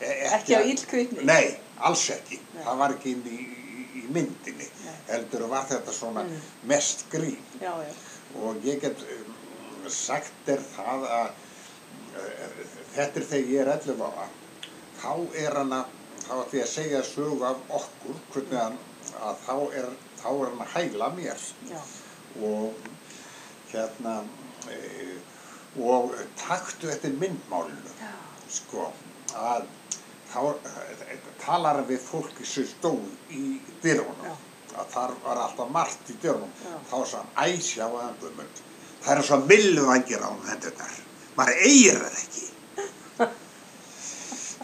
E- 0.00 0.28
ekki 0.34 0.54
á 0.56 0.60
að- 0.60 0.70
illkvittni. 0.72 1.24
Nei, 1.24 1.58
alls 1.78 2.06
ekki. 2.10 2.38
Nei. 2.54 2.62
Það 2.64 2.78
var 2.78 2.94
ekki 2.94 3.10
inn 3.12 3.24
í, 3.28 3.38
í, 4.00 4.02
myndinni. 4.14 4.68
Nei. 4.84 4.94
Heldur 5.10 5.48
var 5.48 5.64
þetta 5.68 5.92
svona 5.92 6.22
Mm. 6.24 6.40
mest 6.64 7.04
grín. 7.12 7.36
Já, 7.60 7.74
Og 8.40 8.56
ég 8.64 8.80
get 8.80 8.96
um, 9.02 9.34
sagt 9.90 10.48
er 10.48 10.58
það 10.76 11.04
að 11.10 11.30
uh, 12.16 12.66
þetta 12.94 13.20
er 13.20 13.24
þegar 13.26 13.50
ég 13.50 13.60
er 13.60 13.70
11 13.78 14.02
ára. 14.06 14.26
Þá 15.00 15.12
er 15.44 15.54
hann 15.58 15.72
að, 15.72 15.84
þá 16.28 16.32
er 16.40 16.46
því 16.52 16.60
að 16.62 16.68
segja 16.74 17.02
sögu 17.02 17.44
af 17.48 17.56
okkur, 17.80 18.16
hvernig 18.32 18.60
hann, 18.60 18.78
að 19.20 19.36
þá 19.46 19.54
er, 19.80 19.88
þá 20.22 20.28
er 20.30 20.46
hann 20.50 20.64
að 20.64 20.72
hæla 20.76 21.10
mér. 21.16 21.44
Já, 21.70 21.80
og 22.46 22.74
hérna 23.72 24.14
e, 24.70 24.78
og 25.80 26.14
taktu 26.38 26.90
eftir 26.90 27.14
myndmálinu 27.18 27.94
sko 28.50 28.88
að 29.38 29.66
þá 30.30 30.40
e, 30.50 31.18
talar 31.42 31.80
hann 31.80 31.90
við 31.90 32.02
fólki 32.06 32.46
sem 32.46 32.66
stóð 32.70 33.04
í 33.34 33.58
dyrunum 33.82 34.26
Já. 34.26 34.34
að 34.80 34.90
þar 34.94 35.14
var 35.24 35.44
alltaf 35.46 35.70
margt 35.74 36.10
í 36.10 36.18
dyrunum. 36.22 36.52
Já. 36.64 36.74
þá 36.90 36.96
sagði 37.12 37.22
hann 37.22 37.54
æsja 37.54 37.86
á 37.86 37.90
öndumund 38.08 38.64
það 39.00 39.16
er 39.16 39.26
svo 39.30 39.40
milluvangir 39.46 40.22
á 40.26 40.30
hendurnar 40.50 40.96
maður 41.38 41.62
eigir 41.66 42.00
það 42.02 42.18
ekki 42.24 42.49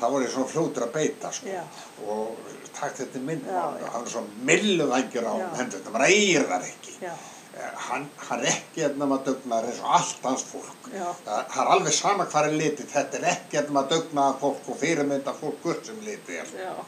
það 0.01 0.11
voru 0.17 0.33
svona 0.33 0.51
fljótur 0.53 0.87
að 0.87 0.93
beita 0.99 1.33
sko. 1.33 1.63
Og 2.07 2.51
takt 2.77 3.01
þetta 3.01 3.23
já. 3.47 3.63
það 3.87 4.03
er 4.03 4.13
svo 4.13 4.27
milluvangir 4.51 5.25
á 5.25 5.35
Já. 5.41 5.49
hendurnar 5.61 5.97
maður 5.97 6.13
eigir 6.13 6.47
það 6.51 6.69
ekki. 6.73 6.99
Já, 7.07 7.15
Eh, 7.57 7.73
hann, 7.89 8.03
hann 8.29 8.43
er 8.45 8.51
ekki 8.51 8.83
hérna 8.85 9.07
maður 9.09 9.31
dugnar 9.31 9.65
eins 9.65 9.79
og 9.81 9.93
allt 9.97 10.27
hans 10.29 10.43
fólk. 10.45 10.89
Já. 10.93 11.07
það, 11.25 11.39
það 11.55 11.61
er 11.63 11.71
alveg 11.73 11.95
sama 11.97 12.27
hvað 12.29 12.49
er 12.51 12.57
litið. 12.61 12.91
Þetta 12.93 13.17
er 13.17 13.25
ekki 13.31 13.57
hérna 13.57 13.77
maður 13.79 13.93
dugnar 13.95 14.35
fólk 14.43 14.69
og 14.69 14.77
fyrirmynda 14.83 15.33
fólk 15.39 15.63
hvort 15.65 15.89
sem 15.89 16.03
litið 16.05 16.43
er. 16.43 16.83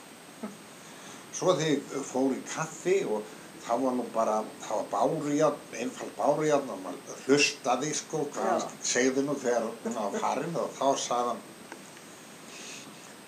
Svo 1.39 1.55
þegar 1.57 1.73
ég 1.73 2.05
fór 2.11 2.35
í 2.37 2.43
kaffi 2.53 2.99
og 3.09 3.33
þá 3.65 3.71
var 3.87 3.97
nú 3.97 4.05
bara 4.13 4.37
það 4.67 4.83
var 4.83 4.87
bárujárn, 4.93 5.65
einfald 5.81 6.13
bárujárn 6.19 6.71
og 6.75 6.85
maður 6.85 7.25
hlustaði 7.25 7.95
sko 7.97 8.27
hvað 8.37 8.69
segði 8.93 9.25
nú 9.25 9.39
þegar 9.41 9.71
hún 9.87 9.97
var 9.97 10.21
farin 10.21 10.61
og 10.67 10.69
þá 10.77 10.87
sagði 11.07 11.33
hann 11.33 11.43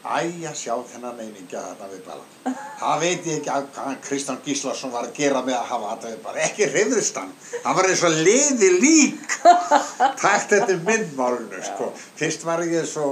Æ, 0.00 0.48
að 0.48 0.54
sjá 0.56 0.74
þennan 0.88 1.18
einingja 1.20 1.60
þarna 1.60 1.88
við 1.90 2.04
bala. 2.06 2.54
Það 2.80 3.02
veit 3.02 3.26
ég 3.28 3.40
ekki 3.40 3.50
að 3.52 3.96
Kristján 4.06 4.38
Gíslason 4.46 4.92
var 4.94 5.08
að 5.10 5.18
gera 5.18 5.42
með 5.44 5.58
að 5.58 5.66
hafa 5.68 5.90
þetta 5.90 6.12
við 6.12 6.22
bala. 6.24 6.44
Ekki 6.46 6.68
hrifðist 6.70 7.18
hann. 7.20 7.34
Hann 7.66 7.76
var 7.76 7.88
eins 7.90 8.04
og 8.08 8.16
liði 8.28 8.70
lík. 8.80 9.34
Takt 10.22 10.54
þetta 10.54 10.78
myndmálunu, 10.86 11.60
sko. 11.66 11.90
Fyrst 12.16 12.46
var 12.48 12.64
ég 12.64 12.88
svo, 12.88 13.10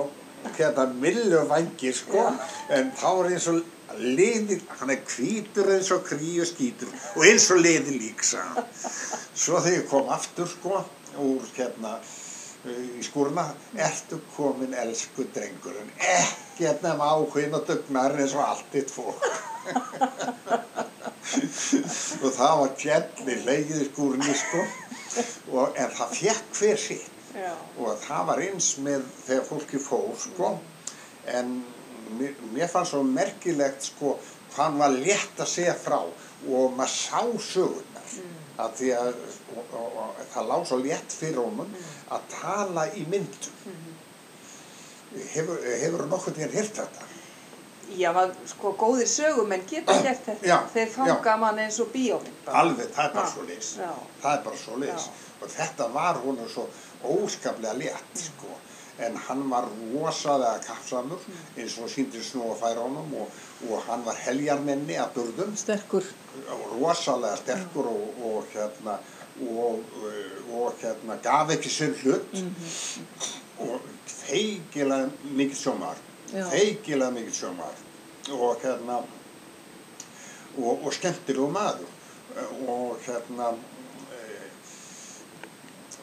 hérna, 0.56 0.86
millu 1.02 1.42
vangi, 1.50 1.92
sko. 1.92 2.24
En 2.72 2.94
þá 2.96 3.08
var 3.20 3.28
eins 3.34 3.50
og 3.52 3.60
liði, 4.00 4.60
hann 4.78 4.94
er 4.94 5.04
hvítur 5.12 5.68
eins 5.74 5.92
og 5.92 6.06
krí 6.08 6.38
og 6.40 6.48
skítur 6.48 6.88
og 7.16 7.24
eins 7.28 7.50
og 7.52 7.60
liði 7.64 7.98
lík, 7.98 8.24
sagði 8.24 8.62
hann. 8.62 8.72
Svo 9.38 9.60
þegar 9.60 9.76
ég 9.76 9.86
kom 9.92 10.08
aftur, 10.16 10.48
sko, 10.48 10.82
úr, 11.20 11.44
hérna, 11.56 11.98
í 12.72 13.02
skúrna, 13.06 13.44
ertu 13.76 14.16
komin 14.36 14.74
elsku 14.78 15.22
drengurinn, 15.34 15.90
ekkert 15.98 16.82
nema 16.84 17.04
áhugin 17.14 17.56
og 17.58 17.66
dugnar 17.68 18.12
eins 18.18 18.34
og 18.36 18.42
allt 18.44 18.68
þitt 18.72 18.90
fólk. 18.92 19.28
og 22.22 22.30
það 22.34 22.54
var 22.62 22.70
gjalli 22.82 23.34
leigið 23.46 23.82
í 23.82 23.88
skúrni 23.90 24.32
sko, 24.42 24.60
og, 25.52 25.66
en 25.76 25.90
það 25.98 26.08
fekk 26.20 26.48
sitt. 26.78 27.14
Já, 27.38 27.52
og 27.78 27.90
það 28.02 28.22
var 28.30 28.38
eins 28.42 28.68
með 28.82 29.00
þegar 29.26 29.44
fólki 29.46 29.78
fór 29.82 30.14
sko, 30.18 30.48
en 31.28 31.46
mér, 32.18 32.32
mér 32.54 32.68
fannst 32.72 32.92
svo 32.94 33.02
merkilegt 33.06 33.82
sko, 33.90 34.08
hann 34.56 34.74
var 34.80 34.90
létt 34.96 35.36
að 35.38 35.52
segja 35.52 35.76
frá. 35.78 36.00
Og 36.48 36.74
maður 36.78 36.94
sá 36.94 37.20
sögurnar 37.42 37.97
að 38.58 38.72
því 38.80 38.88
að 38.98 39.08
og, 39.56 39.74
og, 39.78 39.98
og, 40.02 40.22
það 40.32 40.48
lág 40.52 40.64
svo 40.70 40.78
létt 40.82 41.14
fyrir 41.20 41.38
honum 41.42 41.74
að 42.16 42.24
tala 42.32 42.86
í 42.98 43.04
myndum 43.08 43.76
hefur, 45.32 45.60
hefur 45.82 46.06
nokkuð 46.10 46.40
þér 46.42 46.56
hýrt 46.58 46.80
þetta? 46.82 47.06
já, 47.96 48.10
maður, 48.12 48.34
sko, 48.50 48.72
góðir 48.76 49.08
sögumenn 49.08 49.62
geta 49.70 49.94
gert 50.04 50.26
þetta. 50.26 50.44
Já, 50.50 50.56
Þeir 50.74 50.90
fanga 50.92 51.36
mann 51.40 51.60
eins 51.62 51.78
og 51.80 51.88
bíómynd. 51.94 52.50
alveg, 52.52 52.90
það 52.92 53.06
er 53.06 53.14
bara 53.14 53.26
Já, 53.26 53.32
svo 53.32 53.46
leis 53.48 53.70
já. 53.78 53.92
það 54.22 54.32
er 54.34 54.42
bara 54.44 54.58
svo 54.64 54.76
leis 54.82 55.06
Já. 55.08 55.14
og 55.40 55.54
þetta 55.54 55.86
var 55.94 56.20
honum 56.24 56.50
svo 56.52 56.66
óskaplega 57.14 57.74
létt 57.80 58.24
sko. 58.26 58.50
En 58.98 59.16
hann 59.28 59.44
var 59.50 59.68
rosalega 59.92 60.58
kappsamur 60.66 61.22
eins 61.56 61.76
og 61.78 61.90
síndi 61.92 62.22
snúa 62.24 62.56
færa 62.58 62.82
honum 62.82 63.12
og, 63.20 63.36
og 63.68 63.84
hann 63.86 64.04
var 64.06 64.18
heljarmenni 64.24 64.98
að 64.98 65.14
burðum. 65.18 65.54
Sterkur. 65.56 66.06
Rosalega 66.74 67.36
sterkur 67.42 67.90
og, 67.92 68.18
og 68.30 68.50
hérna 68.54 68.98
og, 69.38 69.84
og 70.50 70.74
hérna 70.82 71.18
gaf 71.22 71.54
ekki 71.54 71.70
sinn 71.70 71.94
hlut. 72.02 72.34
Og 73.62 73.86
feikilega 74.06 75.08
mikið 75.38 75.62
sjómar 75.62 76.02
Já. 76.32 76.44
feikilega 76.52 77.14
mikið 77.14 77.38
sjómar 77.38 77.84
og 78.34 78.60
hérna 78.62 79.00
og, 80.58 80.74
og 80.84 80.92
skemmtilegu 80.94 81.48
maður. 81.54 81.94
Og 82.68 82.98
hérna 83.06 83.52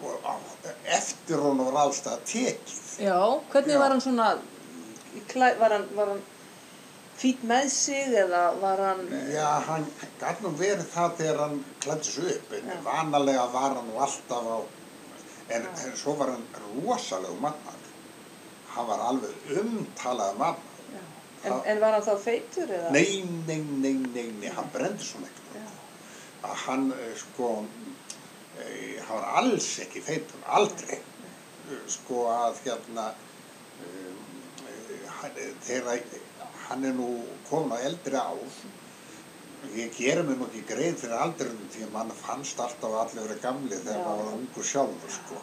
og 0.04 0.55
eftir 0.86 1.42
hún 1.42 1.62
var 1.66 1.82
allstað 1.86 2.22
tekið 2.30 2.82
já, 3.06 3.18
hvernig 3.52 3.76
Já. 3.76 3.80
var 3.80 3.90
hann 3.96 4.02
svona 4.02 4.30
var 5.60 5.72
hann, 5.74 5.88
var 5.96 6.12
hann 6.14 6.24
fýt 7.18 7.44
með 7.48 7.70
sig 7.72 8.14
eða 8.20 8.44
var 8.62 8.82
hann, 8.84 9.06
Já, 9.32 9.48
hann 9.68 9.86
nú 10.44 10.52
verið 10.60 10.88
það 10.92 11.18
þegar 11.20 11.42
hann 11.46 11.58
klæddi 11.84 12.12
sig 12.12 12.32
upp, 12.36 12.54
en 12.60 12.72
Já. 12.74 12.80
vanalega 12.86 13.46
var 13.54 13.78
hann 13.80 13.92
alltaf 13.96 14.50
á, 14.52 14.58
en, 15.56 15.68
en 15.86 15.96
svo 15.96 16.16
var 16.20 16.34
hann 16.36 16.46
rosalegu 16.66 17.40
mannar. 17.40 17.82
Hann 18.76 18.88
var 18.90 19.04
alveg 19.08 19.52
umtalaði 19.62 20.38
mann. 20.42 20.64
En, 21.46 21.54
en 21.54 21.80
var 21.80 21.96
hann 21.96 22.04
þá 22.04 22.16
feitur 22.20 22.72
eða? 22.74 22.92
Nei, 22.92 23.24
nei, 23.48 23.60
nei, 23.64 23.94
nei, 24.12 24.28
nei, 24.42 24.50
hann 24.52 24.70
brendi 24.74 25.06
ekkert. 25.06 25.56
Já, 25.56 25.68
Að 26.46 26.56
hann, 26.66 26.90
eh, 26.92 27.14
sko, 27.18 27.52
hann 28.58 29.18
var 29.20 29.28
alls 29.42 29.68
ekki 29.84 30.02
feitur, 30.02 30.42
aldrei. 30.46 31.00
Sko 31.90 32.26
að 32.30 32.62
hérna, 32.66 33.10
um, 33.86 34.26
þegar 35.66 36.04
hann 36.68 36.86
er 36.86 36.98
nú 36.98 37.10
komin 37.50 37.74
á 37.74 37.86
eldri 37.90 38.18
ár, 38.18 38.60
ég 39.74 39.94
gerir 39.98 40.26
mér 40.26 40.38
nú 40.40 40.48
ekki 40.50 40.64
grein 40.70 40.98
fyrir 41.00 41.18
aldrinum 41.18 41.70
því 41.74 41.86
að 41.88 41.94
mann 41.96 42.12
fannst 42.20 42.60
alltaf 42.62 42.98
allir 43.02 43.26
verið 43.26 43.42
gamli 43.44 43.80
þegar 43.80 43.98
Já. 43.98 44.06
maður 44.06 44.28
var 44.28 44.38
ungu 44.40 44.66
sjálfur 44.72 45.14
sko. 45.16 45.42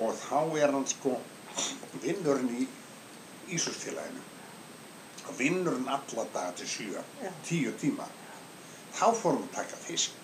og 0.00 0.14
þá 0.16 0.38
er 0.58 0.72
hann 0.72 0.86
sko 0.88 1.18
vinnurinn 2.02 2.50
í 2.62 2.66
Ísustfélaginu 3.52 4.22
og 5.28 5.38
vinnurinn 5.38 5.88
alla 5.88 6.26
daga 6.34 6.52
til 6.58 6.90
Já. 6.96 7.02
tíu 7.46 7.74
tíma 7.78 8.08
þá 8.96 9.06
fór 9.14 9.36
hann 9.36 9.46
að 9.46 9.54
taka 9.60 9.80
fisk 9.84 10.21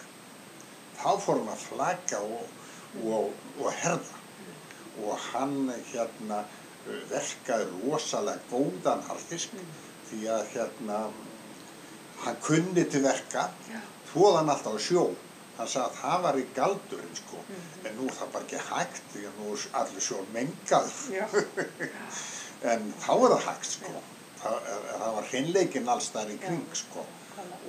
þá 1.02 1.10
fór 1.24 1.38
hann 1.40 1.52
að 1.54 1.64
flaka 1.68 2.20
og, 2.24 2.46
og, 3.04 3.32
og 3.60 3.72
herða 3.82 4.16
og 5.04 5.18
hann 5.32 5.56
hérna 5.92 6.42
verkaði 7.10 7.66
rosalega 7.84 8.40
góðan 8.50 9.02
harfisk 9.08 9.54
því 10.08 10.22
að 10.32 10.44
hérna 10.54 11.00
hann 12.24 12.38
kunni 12.42 12.82
til 12.90 13.02
verka, 13.04 13.44
Já. 13.70 13.78
tóðan 14.10 14.48
alltaf 14.50 14.74
á 14.74 14.80
sjó. 14.82 15.04
Hann 15.58 15.68
sagði 15.70 15.84
að 15.90 15.98
það 16.00 16.22
var 16.24 16.38
í 16.40 16.44
galdurinn 16.56 17.14
sko, 17.18 17.36
Mhm. 17.48 17.86
en 17.86 17.96
nú 17.98 18.08
það 18.10 18.32
bara 18.32 18.44
ekki 18.44 18.62
hægt 18.70 19.02
því 19.12 19.22
að 19.28 19.38
nú 19.38 19.52
allir 19.82 20.02
sjó 20.08 20.18
mengaður. 20.34 20.98
Já. 21.18 21.26
En 22.72 22.92
þá 22.98 23.12
er 23.14 23.34
það 23.36 23.44
hægt 23.46 23.70
sko, 23.76 23.92
það, 24.42 24.58
það 24.98 25.14
var 25.18 25.28
hreinleikinn 25.30 25.88
alls 25.94 26.08
þar 26.14 26.32
í 26.34 26.38
kring 26.42 26.64
sko 26.74 27.04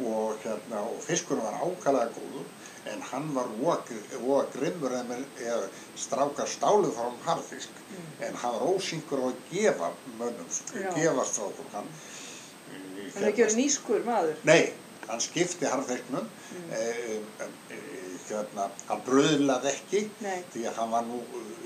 og, 0.06 0.38
hérna, 0.44 0.82
og 0.82 0.98
fiskurinn 1.06 1.44
var 1.46 1.60
ákvæðlega 1.62 2.14
góður 2.16 2.46
en 2.88 3.02
hann 3.12 3.34
var 3.36 3.50
óa 3.60 4.44
grimmur 4.54 4.96
eða, 4.96 5.68
strákar 6.00 6.48
stálu 6.48 6.92
frá 6.96 7.10
um 7.10 7.20
harðfisk 7.26 7.82
en 8.26 8.36
hann 8.42 8.56
var 8.56 8.68
ósynkur 8.74 9.26
að 9.30 9.42
gefa 9.52 9.92
mönnum, 10.20 10.50
Já. 10.74 10.92
gefa 10.96 11.26
strákur 11.26 11.72
hann, 11.74 11.90
Hann 13.10 13.24
er 13.24 13.32
ekki 13.32 13.42
verið 13.42 13.58
nýskur 13.58 14.04
maður. 14.06 14.42
Nei, 14.46 14.74
hann 15.10 15.22
skipti 15.24 15.66
harðfisknum 15.66 16.28
mm. 16.28 16.74
e, 16.78 17.18
e, 17.74 17.80
hérna, 18.28 18.68
hann 18.90 19.02
bröðlaði 19.08 19.72
ekki 19.72 20.04
Nei. 20.22 20.44
því 20.54 20.66
að 20.70 20.78
hann 20.82 20.94
var 20.94 21.08
nú 21.08 21.22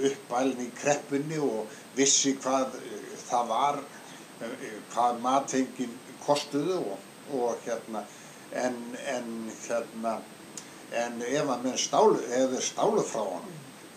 uppælinn 0.10 0.64
í 0.64 0.70
kreppunni 0.80 1.40
og 1.44 1.74
vissi 1.98 2.38
hvað 2.40 2.78
e, 2.80 3.02
það 3.26 3.50
var 3.52 3.82
e, 3.84 4.48
e, 4.48 4.72
hvað 4.94 5.20
matengin 5.26 5.98
kostuðu 6.24 6.80
og, 6.80 7.10
og 7.36 7.66
hérna 7.66 8.06
en, 8.64 8.80
en 9.12 9.34
hérna 9.66 10.18
en 10.94 11.22
ef 11.26 11.50
að 11.50 11.64
menn 11.66 11.78
stálu 11.80 12.20
ef 12.28 12.52
þeir 12.54 12.66
stálu 12.68 13.04
frá 13.08 13.24
hann 13.32 13.50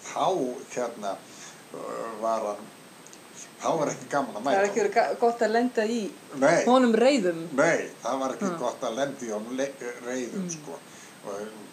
þá 0.06 0.26
hérna 0.74 1.12
uh, 1.16 2.10
var 2.22 2.46
hann 2.50 2.64
þá 3.60 3.68
var 3.80 3.90
ekki 3.92 4.08
gaman 4.12 4.36
að 4.36 4.42
Það 4.42 4.46
mæta 4.46 4.58
er 4.62 4.68
ekki 4.68 4.80
verið 4.82 4.94
ga- 4.96 5.18
gott 5.20 5.42
að 5.46 5.52
lenda 5.56 5.84
í 5.84 6.00
Nei, 6.40 6.64
honum 6.68 6.94
reyðum 6.94 7.40
Nei, 7.56 7.88
það 8.04 8.18
var 8.22 8.34
ekki 8.36 8.50
Mm. 8.50 8.58
gott 8.60 8.82
að 8.88 8.96
lendi 9.00 9.30
á 9.32 9.38
reyðum 10.06 10.50
sko. 10.52 10.78
og 11.26 11.40
um, 11.40 11.64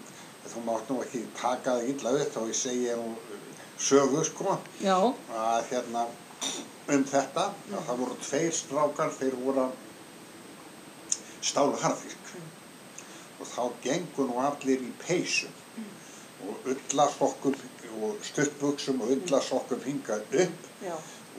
þú 0.53 0.63
mátt 0.65 0.89
nú 0.89 1.01
ekki 1.03 1.21
taka 1.39 1.75
það 1.77 1.89
illa 1.93 2.13
upp 2.19 2.33
þá 2.35 2.41
ég 2.49 2.55
segi 2.63 2.95
nú 2.99 3.11
uh, 3.13 3.39
sögu 3.77 4.23
sko 4.25 4.57
að 5.35 5.69
hérna 5.71 6.05
um 6.93 7.03
þetta 7.07 7.45
að 7.71 7.85
það 7.87 7.99
voru 8.03 8.15
tveir 8.25 8.51
strákar 8.57 9.11
þeir 9.19 9.35
voru 9.43 9.61
að 9.67 9.71
stálu 11.43 11.77
harðfisk 11.83 12.33
og 13.43 13.49
þá 13.51 13.63
gengur 13.83 14.29
nú 14.29 14.39
allir 14.39 14.83
í 14.83 14.91
peysum. 15.03 15.51
Og 16.43 16.71
ullasokkum 16.73 17.55
og 18.03 18.23
stuttbuxum 18.25 19.03
og 19.03 19.11
ullasokkum 19.17 19.83
hingað 19.85 20.23
upp. 20.45 20.65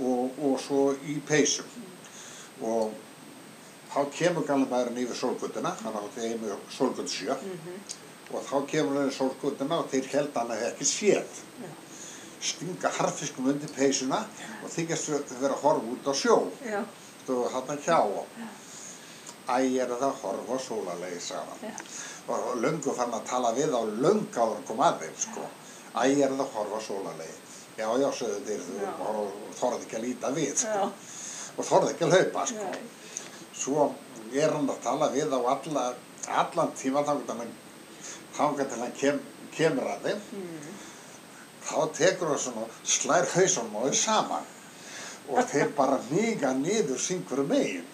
Og, 0.05 0.39
og 0.43 0.55
svo 0.61 0.85
í 1.07 1.19
peysum. 1.29 1.69
Og 2.65 2.95
þá 3.95 4.01
kemur 4.17 4.47
galabæðurinn 4.49 5.05
yfir 5.05 5.19
sólgutuna 5.19 5.71
hann 5.83 5.97
átti 6.01 6.25
heimi 6.27 6.51
sólgut 6.75 7.11
sjö 7.11 7.37
og 8.33 8.41
þá 8.43 8.57
kemur 8.71 8.99
hann 8.99 9.11
í 9.13 9.15
sólgutuna 9.15 9.79
og 9.83 9.91
þeir 9.93 10.09
held 10.15 10.39
hann 10.41 10.51
að 10.51 10.65
ekki 10.71 10.89
séð. 10.89 11.41
Stinga 12.45 12.91
harðfiskum 12.97 13.47
undir 13.53 13.71
peysuna 13.77 14.25
og 14.65 14.73
þykjast 14.75 15.13
þau 15.31 15.39
vera 15.45 15.55
að 15.55 15.63
horfa 15.63 15.93
út 15.95 16.11
á 16.11 16.15
sjó. 16.19 16.37
Stóðu 17.23 17.53
hann 17.55 17.85
hjá 17.87 17.99
á 18.03 18.27
Æ, 19.45 19.57
er 19.77 19.91
það 19.91 20.05
að 20.07 20.21
horfa 20.23 20.57
á 20.57 20.59
sólalegi, 20.65 21.21
hann. 21.37 21.65
Já. 21.69 21.73
Og 22.33 22.55
löngu 22.63 22.95
fann 22.97 23.13
að 23.13 23.27
tala 23.29 23.51
við 23.53 23.75
á 23.77 23.81
áður 23.85 24.07
en 24.57 24.65
kom 24.65 24.81
að 24.81 25.03
þeim, 25.03 25.19
sko. 25.21 25.49
Æ, 25.93 26.05
er 26.25 26.33
það 26.33 26.41
að 26.47 26.55
horfa 26.55 26.81
á 26.81 26.83
sólalegi. 26.87 27.37
Já, 27.77 27.89
já, 28.01 28.09
sögðu 28.21 28.41
þeir, 28.47 28.63
þú 28.65 29.11
og 29.11 29.35
þorði 29.59 29.85
ekki 29.85 29.99
að 29.99 30.07
líta 30.07 30.31
við, 30.39 30.55
sko. 30.63 30.89
Og 31.59 31.69
þorði 31.69 31.93
ekki 31.93 32.09
að 32.09 32.17
hlaupa, 32.17 32.47
sko. 32.49 32.71
Nei. 32.71 32.81
Svo 33.65 33.91
er 34.33 34.57
hann 34.57 34.73
að 34.73 34.83
tala 34.87 35.11
við 35.13 35.37
á 35.37 35.41
alla, 35.53 35.85
allan 36.41 36.75
tíma 36.81 37.05
þangar 37.05 38.67
til 38.71 38.81
hann, 38.81 38.97
kem, 38.99 39.21
kemur 39.55 39.93
að 39.93 40.09
þeim. 40.09 40.25
Mm. 40.41 40.75
Þá 41.65 41.79
tekur 42.01 42.33
hann 42.33 42.40
svona, 42.40 42.64
slær 42.83 43.29
hausunum 43.37 43.77
á 43.77 43.81
þeim 43.85 43.99
saman 44.01 44.53
og 45.33 45.47
þeir 45.49 45.71
bara 45.77 46.01
hníga 46.11 46.51
niður 46.59 46.99
syngur 47.01 47.45
megin 47.49 47.87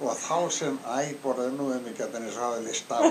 og 0.00 0.12
þá 0.20 0.38
sem 0.56 0.76
æborðið 0.96 1.52
nú 1.58 1.68
um 1.74 1.86
ekki 1.90 2.04
að 2.06 2.16
henni 2.18 2.32
sáði 2.34 2.60
lista 2.66 2.94
á. 2.96 3.02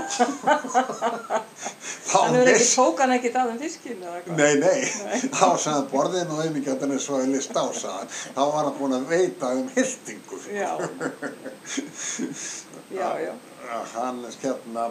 Hann 2.16 2.36
er 2.40 2.46
ekki, 2.46 2.60
viss, 2.60 2.76
tók 2.78 3.02
hann 3.04 3.16
ekki 3.18 3.32
það 3.34 3.52
um 3.54 3.60
fiskinu 3.64 4.12
hvað? 4.12 4.36
nei, 4.40 4.54
nei, 4.62 4.80
þá 5.40 5.50
sem 5.66 5.90
borðið 5.92 6.28
nú 6.30 6.36
um 6.44 6.60
ekki 6.62 6.72
að 6.76 6.86
henni 6.86 7.00
sáði 7.04 7.28
lista 7.34 7.66
á, 7.66 7.68
sagði 7.74 7.98
hann. 7.98 8.14
Þá 8.38 8.44
var 8.44 8.64
hann 8.70 8.78
búinn 8.80 8.98
að 9.00 9.10
veita 9.12 9.46
um 9.58 9.68
hildingu. 9.76 10.36
sko. 10.44 10.54
Já. 10.56 10.72
Já, 12.96 13.18
já. 13.20 13.34
Að 13.66 13.86
Hann, 13.96 14.20
hérna, 14.44 14.84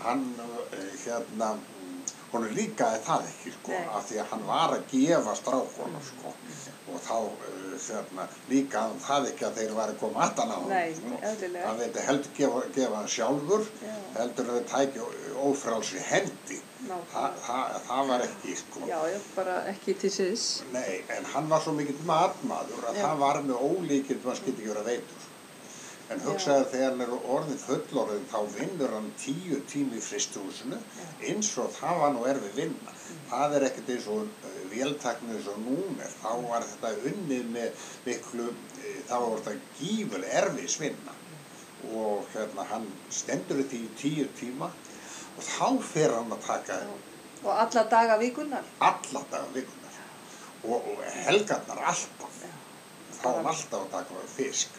hann, 0.00 0.22
eh, 0.72 0.86
hérna, 1.04 1.50
hún 2.32 2.46
líkaði 2.56 3.00
það 3.06 3.28
ekki, 3.30 3.52
sko, 3.56 3.72
Nei. 3.74 3.86
af 3.98 4.04
því 4.08 4.18
að 4.22 4.28
hann 4.32 4.44
var 4.46 4.74
að 4.76 4.84
gefa 4.92 5.34
strákunum, 5.38 6.04
sko, 6.08 6.32
og 6.90 7.00
þá, 7.06 7.16
eh, 7.46 7.74
hérna, 7.86 8.26
líkaði 8.50 8.82
hann 8.86 9.02
það 9.06 9.28
ekki 9.30 9.46
að 9.48 9.58
þeir 9.60 9.74
væri 9.78 9.94
að 9.94 10.00
koma 10.02 10.22
aftan 10.26 10.52
á 10.54 10.58
hann, 10.58 10.68
Nei, 10.68 10.94
sko. 10.94 11.20
Hann 11.66 11.78
veit 11.80 12.00
heldur 12.08 12.34
gefa, 12.38 12.62
gefa 12.76 13.00
hann 13.00 13.12
sjálfur, 13.16 13.66
Já. 13.82 13.94
heldur 14.18 14.50
að 14.50 14.60
þeir 14.60 14.68
tæki 14.74 15.06
ófrálsri 15.50 16.04
hendi. 16.10 16.60
Þa, 16.90 17.24
það, 17.44 17.74
það 17.86 18.06
var 18.08 18.22
ekki, 18.24 18.54
sko. 18.56 18.80
Já, 18.88 19.00
bara 19.36 19.56
ekki 19.72 19.94
til 20.00 20.10
síðs. 20.10 20.46
Nei, 20.72 21.02
en 21.16 21.24
hann 21.34 21.48
var 21.48 21.60
svo 21.60 21.74
mikill 21.76 21.98
matmaður 22.08 22.88
að 22.90 22.96
Já. 22.96 23.02
það 23.04 23.18
var 23.24 23.42
með 23.42 23.66
ólíkild 23.68 24.24
maður 24.24 24.40
skildi 24.42 24.62
ekki 24.64 24.72
vera 24.74 24.86
veitur. 24.86 25.26
En 26.10 26.18
hugsaði 26.24 26.64
þegar 26.72 26.88
hann 26.90 27.02
er 27.04 27.10
orðin 27.34 27.60
fullorðin 27.62 28.24
þá 28.32 28.38
vinnur 28.56 28.94
hann 28.96 29.10
tíu 29.20 29.60
tími 29.70 30.00
fristúsinu 30.02 30.78
eins 31.22 31.50
og 31.62 31.68
það 31.76 32.00
var 32.00 32.14
nú 32.16 32.24
erfið 32.26 32.56
vinna. 32.58 32.94
Það 33.30 33.54
er 33.58 33.66
ekkert 33.68 33.92
eins 33.94 34.08
og 34.10 34.24
uh, 34.26 34.56
véltaknið 34.72 35.36
eins 35.36 35.46
og 35.52 35.60
núna 35.62 36.02
er. 36.08 36.16
Þá 36.18 36.32
var 36.48 36.66
þetta 36.66 36.90
unnið 37.12 37.46
með 37.54 37.84
miklu, 38.08 38.48
uh, 38.50 38.90
þá 39.06 39.14
var 39.22 39.44
þetta 39.46 39.54
gífur 39.78 40.26
erfis 40.40 40.76
vinna. 40.82 41.14
Og 41.94 42.26
hérna 42.34 42.66
hann 42.72 42.90
stendur 43.14 43.62
þetta 43.62 43.78
í 43.78 43.86
tíu 44.02 44.26
tíma 44.40 44.72
og 45.36 45.46
þá 45.46 45.68
fer 45.92 46.16
hann 46.18 46.34
að 46.34 46.42
taka 46.48 46.82
Og 47.40 47.54
alla 47.54 47.86
daga 47.88 48.18
vikunar. 48.20 48.66
alla 48.84 49.22
daga 49.30 49.46
vikunar 49.54 49.94
og, 50.66 50.90
og 50.90 50.98
helgarnar 51.22 51.78
alltaf. 51.94 52.42
Þá 53.14 53.24
var 53.24 53.38
hann 53.38 53.52
alltaf 53.54 53.86
að 53.86 53.92
taka 53.94 54.26
fisk 54.34 54.76